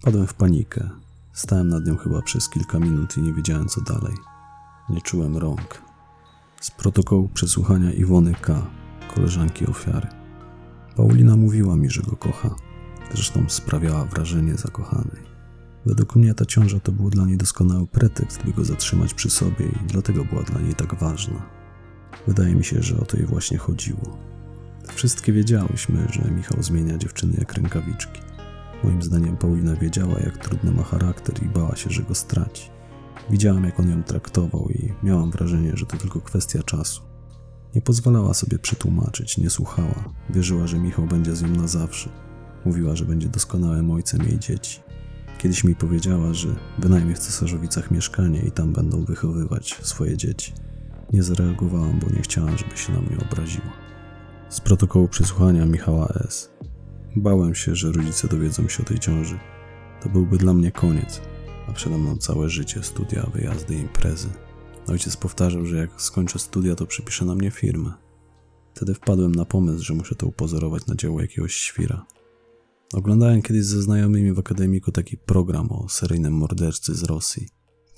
Padłem 0.03 0.27
w 0.27 0.35
panikę. 0.35 0.91
Stałem 1.33 1.69
nad 1.69 1.87
nią 1.87 1.97
chyba 1.97 2.23
przez 2.23 2.49
kilka 2.49 2.79
minut 2.79 3.17
i 3.17 3.23
nie 3.23 3.33
wiedziałem 3.33 3.69
co 3.69 3.81
dalej. 3.81 4.15
Nie 4.91 5.01
czułem 5.01 5.37
rąk. 5.37 5.90
Z 6.61 6.71
protokołu 6.71 7.29
przesłuchania 7.29 7.93
Iwony 7.93 8.35
K., 8.35 8.67
koleżanki 9.15 9.67
ofiary. 9.67 10.09
Paulina 10.97 11.37
mówiła 11.37 11.77
mi, 11.77 11.91
że 11.91 12.03
go 12.03 12.17
kocha. 12.17 12.55
Zresztą 13.15 13.45
sprawiała 13.49 14.05
wrażenie 14.05 14.55
zakochanej. 14.55 15.23
Według 15.87 16.17
mnie 16.17 16.35
ta 16.35 16.45
ciąża 16.45 16.81
to 16.81 16.93
był 16.93 17.11
dla 17.11 17.27
niej 17.27 17.37
doskonały 17.37 17.87
pretekst, 17.87 18.45
by 18.45 18.53
go 18.53 18.65
zatrzymać 18.65 19.15
przy 19.15 19.31
sobie 19.31 19.67
i 19.67 19.87
dlatego 19.87 20.25
była 20.25 20.43
dla 20.43 20.61
niej 20.61 20.75
tak 20.75 20.95
ważna. 20.95 21.43
Wydaje 22.27 22.55
mi 22.55 22.65
się, 22.65 22.83
że 22.83 23.01
o 23.01 23.05
to 23.05 23.17
jej 23.17 23.27
właśnie 23.27 23.59
chodziło. 23.59 24.19
Wszystkie 24.95 25.33
wiedziałyśmy, 25.33 26.07
że 26.13 26.31
Michał 26.31 26.63
zmienia 26.63 26.99
dziewczyny 26.99 27.35
jak 27.39 27.53
rękawiczki. 27.53 28.21
Moim 28.85 29.03
zdaniem 29.03 29.37
Paulina 29.37 29.77
wiedziała, 29.77 30.19
jak 30.19 30.39
trudny 30.39 30.73
ma 30.73 30.83
charakter 30.83 31.43
i 31.43 31.47
bała 31.47 31.77
się, 31.77 31.91
że 31.91 32.03
go 32.03 32.15
straci. 32.15 32.80
Widziałam, 33.31 33.65
jak 33.65 33.81
on 33.81 33.91
ją 33.91 34.03
traktował 34.03 34.69
i 34.69 34.93
miałam 35.03 35.31
wrażenie, 35.31 35.73
że 35.75 35.87
to 35.87 35.97
tylko 35.97 36.21
kwestia 36.21 36.63
czasu. 36.63 37.03
Nie 37.75 37.83
pozwalała 37.83 38.35
sobie 38.35 38.59
przetłumaczyć, 38.59 39.39
nie 39.39 39.51
słuchała. 39.51 40.15
Wierzyła, 40.31 40.67
że 40.67 40.79
Michał 40.79 41.07
będzie 41.07 41.37
z 41.37 41.43
nią 41.43 41.49
na 41.49 41.69
zawsze. 41.69 42.11
Mówiła, 42.65 42.97
że 42.97 43.05
będzie 43.05 43.29
doskonałym 43.29 43.91
ojcem 43.91 44.23
jej 44.23 44.39
dzieci. 44.39 44.81
Kiedyś 45.39 45.65
mi 45.65 45.75
powiedziała, 45.75 46.35
że 46.35 46.49
wynajmie 46.79 47.15
w 47.15 47.19
Cesarzowicach 47.19 47.91
mieszkanie 47.91 48.41
i 48.41 48.51
tam 48.51 48.73
będą 48.73 49.05
wychowywać 49.05 49.79
swoje 49.83 50.17
dzieci. 50.17 50.53
Nie 51.13 51.23
zareagowałam, 51.23 51.99
bo 51.99 52.07
nie 52.17 52.23
chciałam, 52.23 52.59
żeby 52.59 52.77
się 52.77 52.93
na 52.93 53.01
mnie 53.01 53.17
obraziła. 53.31 53.73
Z 54.49 54.61
protokołu 54.61 55.09
przesłuchania 55.09 55.67
Michała 55.67 56.09
S. 56.09 56.51
Bałem 57.17 57.55
się, 57.55 57.75
że 57.75 57.93
rodzice 57.93 58.29
dowiedzą 58.29 58.69
się 58.69 58.83
o 58.83 58.87
tej 58.87 58.99
ciąży. 58.99 59.39
To 60.03 60.09
byłby 60.09 60.39
dla 60.39 60.55
mnie 60.55 60.73
koniec, 60.73 61.21
a 61.71 61.73
przede 61.73 61.99
mną 61.99 62.17
całe 62.17 62.49
życie, 62.49 62.83
studia, 62.83 63.31
wyjazdy, 63.35 63.75
imprezy. 63.75 64.29
Ojciec 64.87 65.17
powtarzał, 65.17 65.67
że 65.67 65.77
jak 65.77 66.03
skończę 66.03 66.39
studia, 66.39 66.75
to 66.75 66.87
przypisze 66.87 67.25
na 67.25 67.35
mnie 67.35 67.51
firmę. 67.51 67.93
Wtedy 68.75 68.95
wpadłem 68.95 69.35
na 69.35 69.45
pomysł, 69.45 69.85
że 69.85 69.95
muszę 69.95 70.15
to 70.15 70.27
upozorować 70.27 70.87
na 70.87 70.95
dzieło 70.95 71.21
jakiegoś 71.21 71.55
świra. 71.55 72.07
Oglądałem 72.93 73.43
kiedyś 73.43 73.65
ze 73.65 73.83
znajomymi 73.83 74.33
w 74.33 74.39
akademiku 74.39 74.93
taki 74.93 75.17
program 75.17 75.73
o 75.73 75.89
seryjnym 75.89 76.35
mordercy 76.35 76.95
z 76.95 77.03
Rosji. 77.03 77.49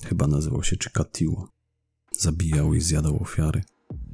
Chyba 0.05 0.27
nazywał 0.27 0.63
się 0.63 0.77
Chikatilo. 0.77 1.49
Zabijał 2.19 2.75
i 2.75 2.81
zjadał 2.81 3.23
ofiary. 3.23 3.63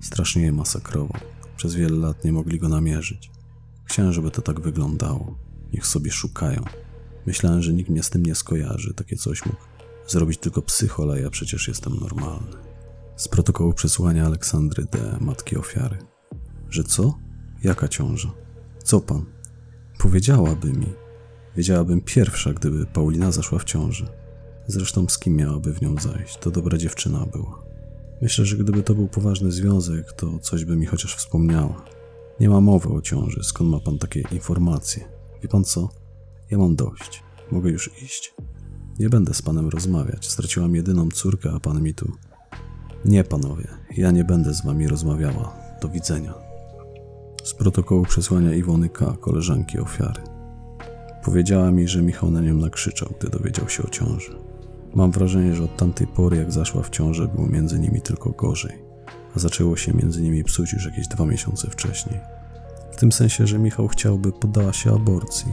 Strasznie 0.01 0.43
je 0.43 0.53
masakrował. 0.53 1.21
Przez 1.57 1.75
wiele 1.75 1.97
lat 1.97 2.25
nie 2.25 2.33
mogli 2.33 2.59
go 2.59 2.69
namierzyć. 2.69 3.31
Chciałem, 3.85 4.13
żeby 4.13 4.31
to 4.31 4.43
tak 4.43 4.61
wyglądało. 4.61 5.39
Niech 5.73 5.87
sobie 5.87 6.11
szukają. 6.11 6.65
Myślałem, 7.29 7.63
że 7.63 7.73
nikt 7.73 7.91
mnie 7.91 8.03
z 8.03 8.11
tym 8.11 8.27
nie 8.27 8.35
skojarzy. 8.35 8.95
Takie 8.95 9.17
coś 9.17 9.47
mógł 9.47 9.59
zrobić 10.07 10.39
tylko 10.39 10.63
psychol, 10.63 11.11
a 11.11 11.19
ja 11.19 11.31
przecież 11.31 11.69
jestem 11.69 11.97
normalny. 12.01 12.57
Z 13.17 13.29
protokołu 13.29 13.73
przesłuchania 13.73 14.27
Aleksandry 14.27 14.85
D., 14.85 14.99
matki 15.21 15.57
ofiary. 15.57 15.99
Że 16.71 16.85
co? 16.85 17.19
Jaka 17.65 17.89
ciąża? 17.89 18.31
Co 18.85 19.01
pan? 19.01 19.25
Powiedziałaby 19.99 20.73
mi. 20.73 20.93
Wiedziałabym 21.57 22.01
pierwsza, 22.01 22.53
gdyby 22.53 22.87
Paulina 22.87 23.33
zaszła 23.33 23.59
w 23.59 23.65
ciąży. 23.65 24.09
Zresztą 24.67 25.09
z 25.09 25.19
kim 25.19 25.37
miałaby 25.37 25.75
w 25.75 25.83
nią 25.83 25.95
zajść? 26.01 26.37
To 26.37 26.51
dobra 26.51 26.79
dziewczyna 26.79 27.27
była. 27.33 27.65
Myślę, 28.23 28.45
że 28.45 28.57
gdyby 28.57 28.83
to 28.83 28.95
był 28.95 29.09
poważny 29.09 29.53
związek, 29.53 30.13
to 30.13 30.39
coś 30.39 30.65
by 30.65 30.77
mi 30.77 30.87
chociaż 30.87 31.17
wspomniała. 31.17 31.85
Nie 32.41 32.49
ma 32.49 32.61
mowy 32.61 32.89
o 32.89 33.03
ciąży, 33.03 33.41
skąd 33.43 33.71
ma 33.71 33.81
pan 33.81 33.99
takie 33.99 34.23
informacje? 34.33 35.09
Wie 35.43 35.49
pan 35.49 35.65
co? 35.65 35.89
Ja 36.51 36.59
mam 36.59 36.77
dość. 36.77 37.23
Mogę 37.53 37.71
już 37.71 38.03
iść? 38.03 38.35
Nie 38.99 39.09
będę 39.09 39.35
z 39.35 39.43
panem 39.43 39.69
rozmawiać. 39.69 40.27
Straciłam 40.27 40.75
jedyną 40.75 41.09
córkę, 41.09 41.51
a 41.57 41.61
pan 41.61 41.83
mi 41.83 41.95
tu. 41.95 42.13
Nie, 43.05 43.25
panowie, 43.25 43.69
ja 43.97 44.11
nie 44.11 44.25
będę 44.25 44.55
z 44.55 44.65
wami 44.65 44.89
rozmawiała. 44.89 45.57
Do 45.83 45.89
widzenia. 45.89 46.35
Z 47.45 47.55
protokołu 47.55 48.03
przesłania 48.03 48.55
Iwony 48.55 48.89
K., 48.89 49.17
koleżanki 49.21 49.79
ofiary. 49.79 50.23
Powiedziała 51.25 51.71
mi, 51.71 51.89
że 51.89 52.03
Michał 52.03 52.31
na 52.31 52.41
nią 52.41 52.55
nakrzyczał, 52.55 53.09
gdy 53.21 53.31
dowiedział 53.31 53.69
się 53.69 53.83
o 53.83 53.89
ciąży. 53.89 54.31
Mam 54.95 55.11
wrażenie, 55.11 55.55
że 55.55 55.65
od 55.65 55.77
tamtej 55.77 56.07
pory, 56.07 56.37
jak 56.37 56.53
zaszła 56.53 56.83
w 56.83 56.91
ciążę, 56.91 57.29
było 57.29 57.47
między 57.47 57.79
nimi 57.79 58.01
tylko 58.01 58.31
gorzej, 58.31 58.79
a 59.37 59.39
zaczęło 59.39 59.77
się 59.77 59.93
między 59.93 60.23
nimi 60.23 60.45
psuć 60.45 60.73
już 60.73 60.85
jakieś 60.85 61.09
dwa 61.09 61.27
miesiące 61.27 61.71
wcześniej. 61.71 62.21
W 62.93 62.97
tym 62.97 63.13
sensie, 63.13 63.47
że 63.47 63.59
Michał 63.59 63.89
chciałby 63.89 64.33
poddała 64.33 64.73
się 64.73 64.95
aborcji. 64.95 65.53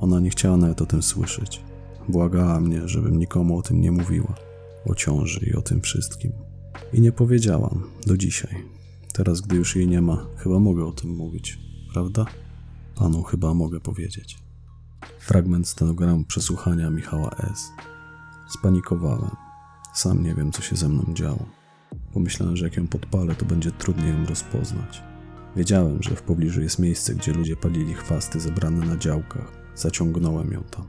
Ona 0.00 0.20
nie 0.20 0.30
chciała 0.30 0.56
nawet 0.56 0.82
o 0.82 0.86
tym 0.86 1.02
słyszeć. 1.02 1.60
Błagała 2.08 2.60
mnie, 2.60 2.88
żebym 2.88 3.18
nikomu 3.18 3.58
o 3.58 3.62
tym 3.62 3.80
nie 3.80 3.92
mówiła, 3.92 4.34
o 4.86 4.94
ciąży 4.94 5.46
i 5.46 5.54
o 5.54 5.62
tym 5.62 5.80
wszystkim. 5.80 6.32
I 6.92 7.00
nie 7.00 7.12
powiedziałam 7.12 7.82
do 8.06 8.16
dzisiaj. 8.16 8.64
Teraz, 9.12 9.40
gdy 9.40 9.56
już 9.56 9.76
jej 9.76 9.88
nie 9.88 10.00
ma, 10.00 10.26
chyba 10.36 10.58
mogę 10.58 10.84
o 10.84 10.92
tym 10.92 11.10
mówić, 11.10 11.58
prawda? 11.92 12.26
Panu 12.94 13.22
chyba 13.22 13.54
mogę 13.54 13.80
powiedzieć. 13.80 14.38
Fragment 15.18 15.68
stenogramu 15.68 16.24
przesłuchania 16.24 16.90
Michała 16.90 17.30
S. 17.30 17.70
Spanikowałem. 18.48 19.30
Sam 19.94 20.22
nie 20.22 20.34
wiem, 20.34 20.52
co 20.52 20.62
się 20.62 20.76
ze 20.76 20.88
mną 20.88 21.04
działo. 21.14 21.46
Pomyślałem, 22.12 22.56
że 22.56 22.64
jak 22.64 22.76
ją 22.76 22.86
podpalę, 22.86 23.34
to 23.34 23.44
będzie 23.44 23.70
trudniej 23.70 24.08
ją 24.08 24.26
rozpoznać. 24.26 25.02
Wiedziałem, 25.56 26.02
że 26.02 26.16
w 26.16 26.22
pobliżu 26.22 26.62
jest 26.62 26.78
miejsce, 26.78 27.14
gdzie 27.14 27.32
ludzie 27.32 27.56
palili 27.56 27.94
chwasty 27.94 28.40
zebrane 28.40 28.86
na 28.86 28.96
działkach. 28.96 29.65
Zaciągnąłem 29.76 30.52
ją 30.52 30.62
tam. 30.62 30.86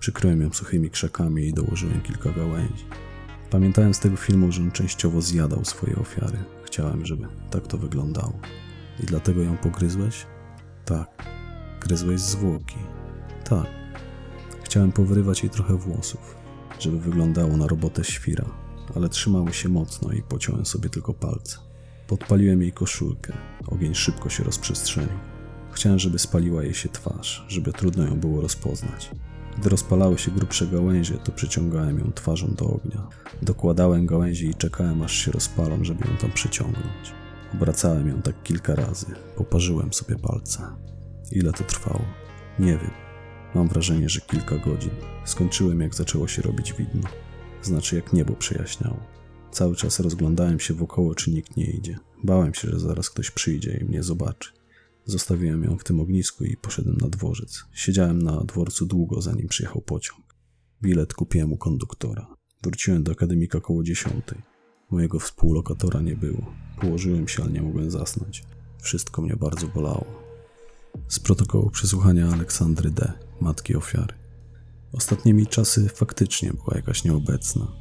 Przykryłem 0.00 0.40
ją 0.42 0.52
suchymi 0.52 0.90
krzakami 0.90 1.42
i 1.46 1.52
dołożyłem 1.52 2.02
kilka 2.02 2.30
gałęzi. 2.30 2.84
Pamiętałem 3.50 3.94
z 3.94 3.98
tego 3.98 4.16
filmu, 4.16 4.52
że 4.52 4.62
on 4.62 4.70
częściowo 4.70 5.22
zjadał 5.22 5.64
swoje 5.64 5.96
ofiary. 5.96 6.38
Chciałem, 6.64 7.06
żeby 7.06 7.26
tak 7.50 7.66
to 7.66 7.78
wyglądało. 7.78 8.38
I 9.02 9.06
dlatego 9.06 9.42
ją 9.42 9.56
pogryzłeś? 9.56 10.26
Tak. 10.84 11.24
Gryzłeś 11.80 12.20
zwłoki? 12.20 12.76
Tak. 13.44 13.66
Chciałem 14.64 14.92
powyrywać 14.92 15.42
jej 15.42 15.50
trochę 15.50 15.76
włosów, 15.76 16.36
żeby 16.78 17.00
wyglądało 17.00 17.56
na 17.56 17.66
robotę 17.66 18.04
świra, 18.04 18.44
ale 18.94 19.08
trzymały 19.08 19.52
się 19.52 19.68
mocno 19.68 20.12
i 20.12 20.22
pociąłem 20.22 20.66
sobie 20.66 20.90
tylko 20.90 21.14
palce. 21.14 21.58
Podpaliłem 22.06 22.62
jej 22.62 22.72
koszulkę. 22.72 23.32
Ogień 23.66 23.94
szybko 23.94 24.28
się 24.28 24.44
rozprzestrzenił. 24.44 25.33
Chciałem, 25.74 25.98
żeby 25.98 26.18
spaliła 26.18 26.64
jej 26.64 26.74
się 26.74 26.88
twarz, 26.88 27.44
żeby 27.48 27.72
trudno 27.72 28.04
ją 28.04 28.20
było 28.20 28.40
rozpoznać. 28.40 29.10
Gdy 29.58 29.68
rozpalały 29.68 30.18
się 30.18 30.30
grubsze 30.30 30.66
gałęzie, 30.66 31.14
to 31.14 31.32
przyciągałem 31.32 31.98
ją 31.98 32.12
twarzą 32.12 32.54
do 32.54 32.66
ognia. 32.66 33.08
Dokładałem 33.42 34.06
gałęzi 34.06 34.46
i 34.46 34.54
czekałem, 34.54 35.02
aż 35.02 35.12
się 35.12 35.32
rozpalą, 35.32 35.84
żeby 35.84 36.08
ją 36.08 36.16
tam 36.16 36.32
przyciągnąć. 36.32 37.12
Obracałem 37.54 38.08
ją 38.08 38.22
tak 38.22 38.42
kilka 38.42 38.74
razy, 38.74 39.06
poparzyłem 39.36 39.92
sobie 39.92 40.16
palce. 40.16 40.62
Ile 41.32 41.52
to 41.52 41.64
trwało? 41.64 42.04
Nie 42.58 42.78
wiem. 42.78 42.90
Mam 43.54 43.68
wrażenie, 43.68 44.08
że 44.08 44.20
kilka 44.20 44.58
godzin. 44.58 44.90
Skończyłem, 45.24 45.80
jak 45.80 45.94
zaczęło 45.94 46.28
się 46.28 46.42
robić 46.42 46.72
widno. 46.72 47.08
Znaczy, 47.62 47.96
jak 47.96 48.12
niebo 48.12 48.32
przejaśniało. 48.32 49.00
Cały 49.50 49.76
czas 49.76 50.00
rozglądałem 50.00 50.60
się 50.60 50.74
wokoło, 50.74 51.14
czy 51.14 51.30
nikt 51.30 51.56
nie 51.56 51.66
idzie. 51.66 51.98
Bałem 52.24 52.54
się, 52.54 52.68
że 52.68 52.80
zaraz 52.80 53.10
ktoś 53.10 53.30
przyjdzie 53.30 53.78
i 53.80 53.84
mnie 53.84 54.02
zobaczy. 54.02 54.63
Zostawiłem 55.06 55.64
ją 55.64 55.78
w 55.78 55.84
tym 55.84 56.00
ognisku 56.00 56.44
i 56.44 56.56
poszedłem 56.56 56.96
na 56.96 57.08
dworzec. 57.08 57.64
Siedziałem 57.72 58.22
na 58.22 58.40
dworcu 58.40 58.86
długo, 58.86 59.22
zanim 59.22 59.48
przyjechał 59.48 59.82
pociąg. 59.82 60.20
Bilet 60.82 61.14
kupiłem 61.14 61.52
u 61.52 61.56
konduktora. 61.56 62.26
Wróciłem 62.62 63.02
do 63.02 63.12
akademika 63.12 63.60
koło 63.60 63.82
dziesiątej. 63.82 64.42
Mojego 64.90 65.18
współlokatora 65.18 66.00
nie 66.00 66.16
było. 66.16 66.54
Położyłem 66.80 67.28
się, 67.28 67.42
ale 67.42 67.52
nie 67.52 67.62
mogłem 67.62 67.90
zasnąć. 67.90 68.44
Wszystko 68.82 69.22
mnie 69.22 69.36
bardzo 69.36 69.68
bolało. 69.68 70.06
Z 71.08 71.20
protokołu 71.20 71.70
przesłuchania 71.70 72.28
Aleksandry 72.28 72.90
D., 72.90 73.12
matki 73.40 73.76
ofiary. 73.76 74.14
Ostatnimi 74.92 75.46
czasy 75.46 75.88
faktycznie 75.88 76.52
była 76.52 76.76
jakaś 76.76 77.04
nieobecna. 77.04 77.72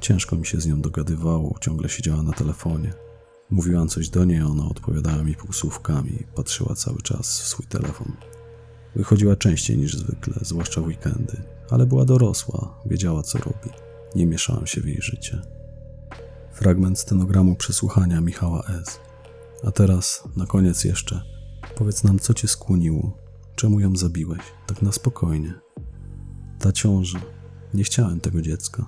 Ciężko 0.00 0.36
mi 0.36 0.46
się 0.46 0.60
z 0.60 0.66
nią 0.66 0.80
dogadywało, 0.80 1.58
ciągle 1.60 1.88
siedziała 1.88 2.22
na 2.22 2.32
telefonie. 2.32 3.05
Mówiłam 3.50 3.88
coś 3.88 4.08
do 4.08 4.24
niej, 4.24 4.42
ona 4.42 4.68
odpowiadała 4.68 5.22
mi 5.22 5.34
półsłówkami, 5.34 6.26
patrzyła 6.34 6.74
cały 6.74 7.02
czas 7.02 7.40
w 7.40 7.46
swój 7.46 7.66
telefon. 7.66 8.12
Wychodziła 8.96 9.36
częściej 9.36 9.78
niż 9.78 9.96
zwykle, 9.96 10.34
zwłaszcza 10.40 10.80
w 10.80 10.86
weekendy, 10.86 11.42
ale 11.70 11.86
była 11.86 12.04
dorosła, 12.04 12.82
wiedziała 12.86 13.22
co 13.22 13.38
robi. 13.38 13.70
Nie 14.14 14.26
mieszałam 14.26 14.66
się 14.66 14.80
w 14.80 14.86
jej 14.86 15.02
życie. 15.02 15.42
Fragment 16.52 16.98
stenogramu 16.98 17.56
przesłuchania 17.56 18.20
Michała 18.20 18.62
S. 18.82 19.00
A 19.64 19.70
teraz, 19.70 20.24
na 20.36 20.46
koniec 20.46 20.84
jeszcze, 20.84 21.22
powiedz 21.76 22.04
nam, 22.04 22.18
co 22.18 22.34
cię 22.34 22.48
skłoniło, 22.48 23.16
czemu 23.56 23.80
ją 23.80 23.96
zabiłeś, 23.96 24.42
tak 24.66 24.82
na 24.82 24.92
spokojnie. 24.92 25.54
Ta 26.58 26.72
ciąża. 26.72 27.20
Nie 27.74 27.84
chciałem 27.84 28.20
tego 28.20 28.42
dziecka. 28.42 28.86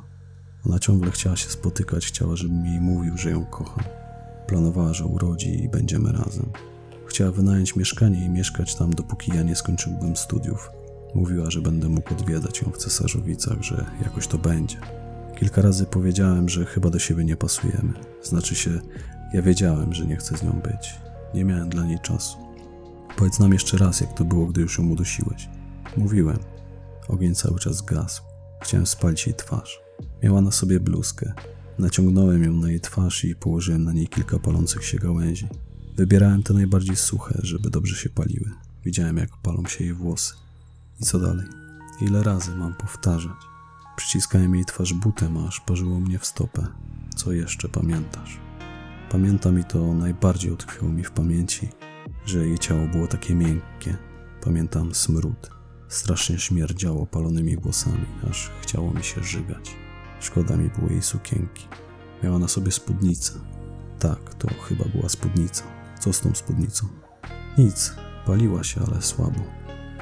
Ona 0.67 0.79
ciągle 0.79 1.11
chciała 1.11 1.37
się 1.37 1.50
spotykać, 1.50 2.07
chciała, 2.07 2.37
żebym 2.37 2.67
jej 2.67 2.81
mówił, 2.81 3.19
że 3.19 3.31
ją 3.31 3.47
kocham. 3.47 3.98
Planowała, 4.49 4.93
że 4.93 5.07
urodzi 5.07 5.64
i 5.64 5.69
będziemy 5.69 6.12
razem. 6.12 6.52
Chciała 7.07 7.33
wynająć 7.33 7.76
mieszkanie 7.76 8.25
i 8.25 8.28
mieszkać 8.28 8.75
tam, 8.75 8.90
dopóki 8.90 9.33
ja 9.35 9.43
nie 9.43 9.57
skończyłbym 9.57 10.17
studiów. 10.17 10.71
Mówiła, 11.14 11.50
że 11.50 11.62
będę 11.62 11.88
mógł 11.88 12.14
odwiedzać 12.14 12.62
ją 12.62 12.71
w 12.71 12.76
Cesarzowicach, 12.76 13.62
że 13.62 13.87
jakoś 14.05 14.26
to 14.26 14.38
będzie. 14.38 14.76
Kilka 15.37 15.62
razy 15.62 15.87
powiedziałem, 15.87 16.49
że 16.49 16.64
chyba 16.64 16.90
do 16.90 16.99
siebie 16.99 17.25
nie 17.25 17.37
pasujemy. 17.37 17.93
Znaczy 18.23 18.55
się, 18.55 18.71
ja 19.33 19.43
wiedziałem, 19.43 19.95
że 19.95 20.07
nie 20.07 20.17
chcę 20.17 20.37
z 20.37 20.43
nią 20.43 20.52
być. 20.52 20.95
Nie 21.35 21.45
miałem 21.45 21.69
dla 21.69 21.85
niej 21.85 21.99
czasu. 21.99 22.38
Powiedz 23.17 23.38
nam 23.38 23.52
jeszcze 23.52 23.78
raz, 23.78 24.00
jak 24.00 24.14
to 24.14 24.25
było, 24.25 24.47
gdy 24.47 24.61
już 24.61 24.78
ją 24.78 24.88
udusiłeś. 24.88 25.49
Mówiłem. 25.97 26.38
Ogień 27.09 27.35
cały 27.35 27.59
czas 27.59 27.83
gasł. 27.83 28.23
Chciałem 28.62 28.87
spalić 28.87 29.26
jej 29.26 29.35
twarz. 29.35 29.81
Miała 30.23 30.40
na 30.40 30.50
sobie 30.50 30.81
bluzkę. 30.81 31.33
Naciągnąłem 31.78 32.44
ją 32.44 32.52
na 32.52 32.70
jej 32.70 32.80
twarz 32.80 33.25
i 33.25 33.35
położyłem 33.35 33.85
na 33.85 33.92
niej 33.92 34.08
kilka 34.08 34.38
palących 34.38 34.85
się 34.85 34.99
gałęzi. 34.99 35.49
Wybierałem 35.97 36.42
te 36.42 36.54
najbardziej 36.54 36.97
suche, 36.97 37.40
żeby 37.42 37.70
dobrze 37.70 37.97
się 37.97 38.11
paliły. 38.11 38.50
Widziałem, 38.85 39.16
jak 39.16 39.37
palą 39.37 39.66
się 39.66 39.85
jej 39.85 39.94
włosy. 39.94 40.35
I 41.00 41.04
co 41.04 41.18
dalej? 41.18 41.47
Ile 42.00 42.23
razy 42.23 42.54
mam 42.56 42.75
powtarzać? 42.75 43.37
Przyciskałem 43.97 44.54
jej 44.54 44.64
twarz 44.64 44.94
butem, 44.94 45.37
aż 45.37 45.61
parzyło 45.61 46.00
mnie 46.00 46.18
w 46.18 46.26
stopę. 46.26 46.66
Co 47.16 47.32
jeszcze 47.32 47.68
pamiętasz? 47.68 48.38
Pamiętam 49.11 49.61
i 49.61 49.64
to 49.64 49.94
najbardziej 49.94 50.52
utkwiło 50.52 50.92
mi 50.92 51.04
w 51.04 51.11
pamięci, 51.11 51.68
że 52.26 52.47
jej 52.47 52.58
ciało 52.58 52.88
było 52.88 53.06
takie 53.06 53.35
miękkie. 53.35 53.97
Pamiętam 54.44 54.94
smród. 54.94 55.50
Strasznie 55.88 56.38
śmierdziało 56.38 57.06
palonymi 57.06 57.56
włosami, 57.56 58.06
aż 58.30 58.50
chciało 58.62 58.94
mi 58.94 59.04
się 59.04 59.25
żygać. 59.25 59.88
Szkoda 60.21 60.57
mi 60.57 60.71
było 60.71 60.91
jej 60.91 61.03
sukienki. 61.03 61.69
Miała 62.23 62.39
na 62.39 62.49
sobie 62.49 62.73
spódnicę. 62.73 63.33
Tak, 63.99 64.35
to 64.35 64.49
chyba 64.69 64.85
była 64.85 65.09
spódnica. 65.09 65.65
Co 66.01 66.13
z 66.13 66.21
tą 66.21 66.35
spódnicą? 66.35 66.87
Nic, 67.59 67.95
paliła 68.27 68.65
się, 68.65 68.81
ale 68.87 69.03
słabo. 69.03 69.41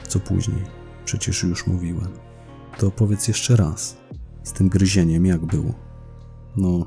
Co 0.09 0.21
później? 0.21 0.65
Przecież 1.05 1.43
już 1.43 1.67
mówiłem. 1.67 2.13
To 2.79 2.91
powiedz 2.91 3.29
jeszcze 3.29 3.57
raz. 3.57 3.97
Z 4.43 4.53
tym 4.53 4.69
gryzieniem 4.69 5.27
jak 5.27 5.47
było? 5.47 5.75
No, 6.57 6.87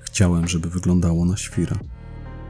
chciałem, 0.00 0.48
żeby 0.48 0.70
wyglądało 0.70 1.24
na 1.24 1.36
świra. 1.36 1.78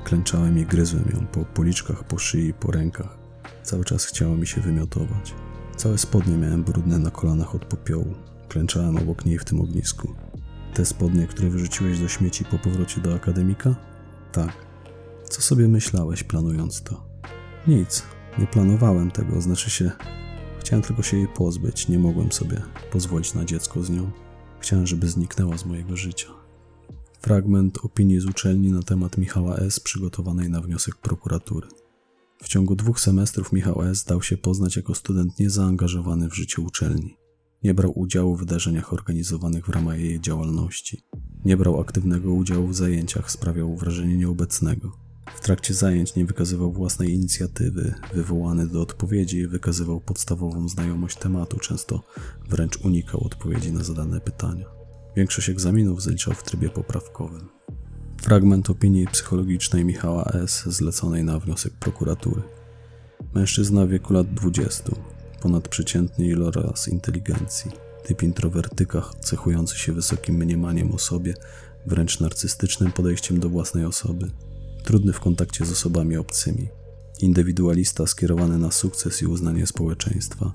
Klęczałem 0.05 0.59
i 0.59 0.67
gryzłem 0.67 1.05
ją 1.15 1.27
po 1.27 1.45
policzkach, 1.45 2.05
po 2.05 2.19
szyi, 2.19 2.55
po 2.55 2.73
rękach. 2.73 3.19
Cały 3.63 3.85
czas 3.85 4.05
chciało 4.05 4.37
mi 4.37 4.47
się 4.47 4.61
wymiotować. 4.61 5.35
Całe 5.77 5.99
spodnie 5.99 6.37
miałem 6.37 6.65
brudne 6.65 6.99
na 6.99 7.11
kolanach 7.11 7.55
od 7.55 7.65
popiołu. 7.65 8.15
Klęczałem 8.49 8.97
obok 8.97 9.25
niej 9.25 9.39
w 9.39 9.45
tym 9.45 9.61
ognisku. 9.61 10.15
Te 10.75 10.85
spodnie, 10.85 11.27
które 11.27 11.51
wyrzuciłeś 11.51 11.99
do 11.99 12.09
śmieci 12.09 12.45
po 12.45 12.59
powrocie 12.59 13.01
do 13.01 13.15
akademika? 13.15 13.75
Tak. 14.33 14.67
Co 15.31 15.43
sobie 15.43 15.69
myślałeś, 15.69 16.25
planując 16.25 16.83
to? 16.83 17.07
Nic. 17.67 18.03
Nie 18.39 18.47
planowałem 18.47 19.11
tego, 19.11 19.41
znaczy 19.41 19.71
się. 19.71 19.91
Chciałem 20.61 20.83
tylko 20.83 21.03
się 21.03 21.17
jej 21.17 21.29
pozbyć, 21.29 21.89
nie 21.89 21.99
mogłem 21.99 22.33
sobie 22.33 22.63
pozwolić 22.93 23.35
na 23.35 23.45
dziecko 23.45 23.83
z 23.83 23.91
nią. 23.91 24.11
Chciałem, 24.61 24.87
żeby 24.87 25.09
zniknęła 25.09 25.59
z 25.59 25.65
mojego 25.65 25.97
życia. 25.97 26.29
Fragment 27.21 27.79
opinii 27.83 28.21
z 28.21 28.27
uczelni 28.27 28.73
na 28.73 28.83
temat 28.83 29.19
Michała 29.19 29.57
S. 29.57 29.81
przygotowanej 29.81 30.51
na 30.51 30.61
wniosek 30.61 30.97
prokuratury. 30.97 31.69
W 32.43 32.49
ciągu 32.49 32.75
dwóch 32.75 33.01
semestrów 33.01 33.53
Michał 33.53 33.83
S. 33.83 34.05
dał 34.05 34.23
się 34.23 34.37
poznać 34.37 34.77
jako 34.77 34.95
student 34.95 35.39
niezaangażowany 35.39 36.29
w 36.29 36.35
życie 36.35 36.63
uczelni. 36.63 37.17
Nie 37.65 37.75
brał 37.75 37.99
udziału 37.99 38.37
w 38.37 38.41
wydarzeniach 38.41 38.93
organizowanych 38.93 39.67
w 39.67 39.69
ramach 39.69 40.01
jej 40.01 40.21
działalności. 40.21 41.03
Nie 41.45 41.57
brał 41.57 41.81
aktywnego 41.81 42.33
udziału 42.33 42.67
w 42.67 42.77
zajęciach, 42.77 43.31
sprawiał 43.31 43.77
wrażenie 43.77 44.17
nieobecnego. 44.17 44.93
W 45.35 45.41
trakcie 45.41 45.75
zajęć 45.75 46.15
nie 46.15 46.25
wykazywał 46.25 46.73
własnej 46.73 47.15
inicjatywy, 47.15 47.95
wywołany 48.15 48.67
do 48.67 48.83
odpowiedzi 48.83 49.47
wykazywał 49.47 50.01
podstawową 50.01 50.69
znajomość 50.69 51.17
tematu, 51.17 51.59
często 51.59 52.03
wręcz 52.49 52.77
unikał 52.77 53.25
odpowiedzi 53.25 53.73
na 53.73 53.85
zadane 53.85 54.21
pytania. 54.21 54.67
Większość 55.17 55.49
egzaminów 55.49 56.03
zaliczał 56.03 56.35
w 56.35 56.43
trybie 56.43 56.69
poprawkowym. 56.69 57.49
Fragment 58.23 58.71
opinii 58.71 59.07
psychologicznej 59.07 59.85
Michała 59.85 60.25
S. 60.25 60.65
zleconej 60.67 61.25
na 61.25 61.39
wniosek 61.39 61.73
prokuratury. 61.73 62.43
Mężczyzna 63.35 63.87
w 63.87 63.89
wieku 63.89 64.13
lat 64.13 64.35
20, 64.35 65.14
ponadprzeciętny 65.45 66.27
iloraz 66.27 66.89
inteligencji, 66.89 67.71
typ 68.05 68.23
introwertyka 68.23 69.03
cechujący 69.21 69.79
się 69.79 69.93
wysokim 69.93 70.37
mniemaniem 70.37 70.93
o 70.93 70.99
sobie, 70.99 71.35
wręcz 71.87 72.21
narcystycznym 72.21 72.93
podejściem 72.93 73.41
do 73.41 73.49
własnej 73.49 73.85
osoby, 73.85 74.31
trudny 74.85 75.13
w 75.13 75.21
kontakcie 75.21 75.65
z 75.65 75.73
osobami 75.73 76.17
obcymi, 76.17 76.69
indywidualista 77.21 78.07
skierowany 78.07 78.59
na 78.59 78.71
sukces 78.71 79.23
i 79.23 79.27
uznanie 79.27 79.67
społeczeństwa, 79.67 80.53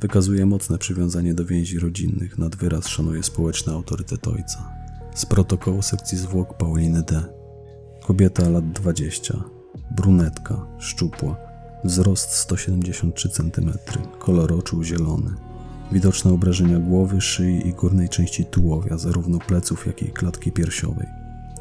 wykazuje 0.00 0.46
mocne 0.46 0.78
przywiązanie 0.78 1.34
do 1.34 1.44
więzi 1.44 1.78
rodzinnych, 1.78 2.38
nad 2.38 2.56
wyraz 2.56 2.88
szanuje 2.88 3.22
społeczny 3.22 3.72
autorytet 3.72 4.28
ojca. 4.28 4.72
Z 5.14 5.26
protokołu 5.26 5.82
sekcji 5.82 6.18
zwłok 6.18 6.56
Pauliny 6.56 7.02
D. 7.02 7.22
Kobieta 8.06 8.48
lat 8.48 8.72
20, 8.72 9.44
brunetka, 9.96 10.66
szczupła, 10.78 11.49
wzrost 11.84 12.30
173 12.30 13.28
cm, 13.28 13.70
kolor 14.18 14.52
oczu 14.52 14.84
zielony. 14.84 15.30
Widoczne 15.92 16.32
obrażenia 16.32 16.78
głowy, 16.78 17.20
szyi 17.20 17.68
i 17.68 17.72
górnej 17.72 18.08
części 18.08 18.44
tułowia, 18.44 18.98
zarówno 18.98 19.38
pleców, 19.38 19.86
jak 19.86 20.02
i 20.02 20.12
klatki 20.12 20.52
piersiowej. 20.52 21.06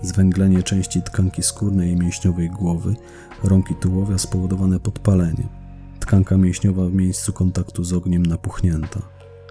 Zwęglenie 0.02 0.64
części 0.64 1.02
tkanki 1.02 1.44
skórnej 1.44 1.92
i 1.92 1.96
mięśniowej 1.96 2.50
głowy, 2.50 2.96
rąk 3.44 3.72
i 3.72 3.76
tułowia 3.76 4.18
spowodowane 4.18 4.80
podpaleniem. 4.80 5.48
Tkanka 6.00 6.38
mięśniowa 6.38 6.86
w 6.86 6.94
miejscu 6.94 7.34
kontaktu 7.34 7.84
z 7.84 7.94
ogniem 7.94 8.26
napuchnięta. 8.26 9.02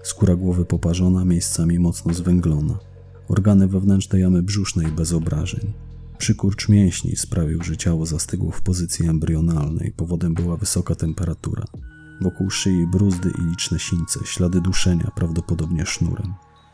Skóra 0.03 0.35
głowy 0.35 0.65
poparzona, 0.65 1.25
miejscami 1.25 1.79
mocno 1.79 2.13
zwęglona. 2.13 2.79
Organy 3.27 3.67
wewnętrzne 3.67 4.19
jamy 4.19 4.43
brzusznej 4.43 4.87
bez 4.87 5.13
obrażeń. 5.13 5.88
Przykurcz 6.19 6.69
mięśni 6.69 7.15
sprawił, 7.15 7.63
że 7.63 7.77
ciało 7.77 8.05
zastygło 8.05 8.51
w 8.51 8.61
pozycji 8.61 9.07
embrionalnej. 9.07 9.91
Powodem 9.91 10.33
była 10.33 10.57
wysoka 10.57 10.95
temperatura. 10.95 11.63
Wokół 12.21 12.49
szyi 12.49 12.87
bruzdy 12.87 13.31
i 13.39 13.49
liczne 13.49 13.79
sińce, 13.79 14.19
ślady 14.25 14.61
duszenia, 14.61 15.11
prawdopodobnie 15.15 15.85
sznurem. 15.85 16.33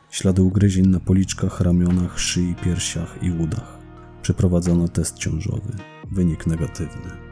Ślady 0.10 0.42
ugryzień 0.42 0.88
na 0.88 1.00
policzkach, 1.00 1.62
ramionach, 1.62 2.20
szyi, 2.20 2.56
piersiach 2.64 3.24
i 3.24 3.32
udach. 3.32 3.78
Przeprowadzono 4.22 4.88
test 4.88 5.18
ciążowy. 5.18 5.72
Wynik 6.12 6.48
negatywny. 6.48 7.25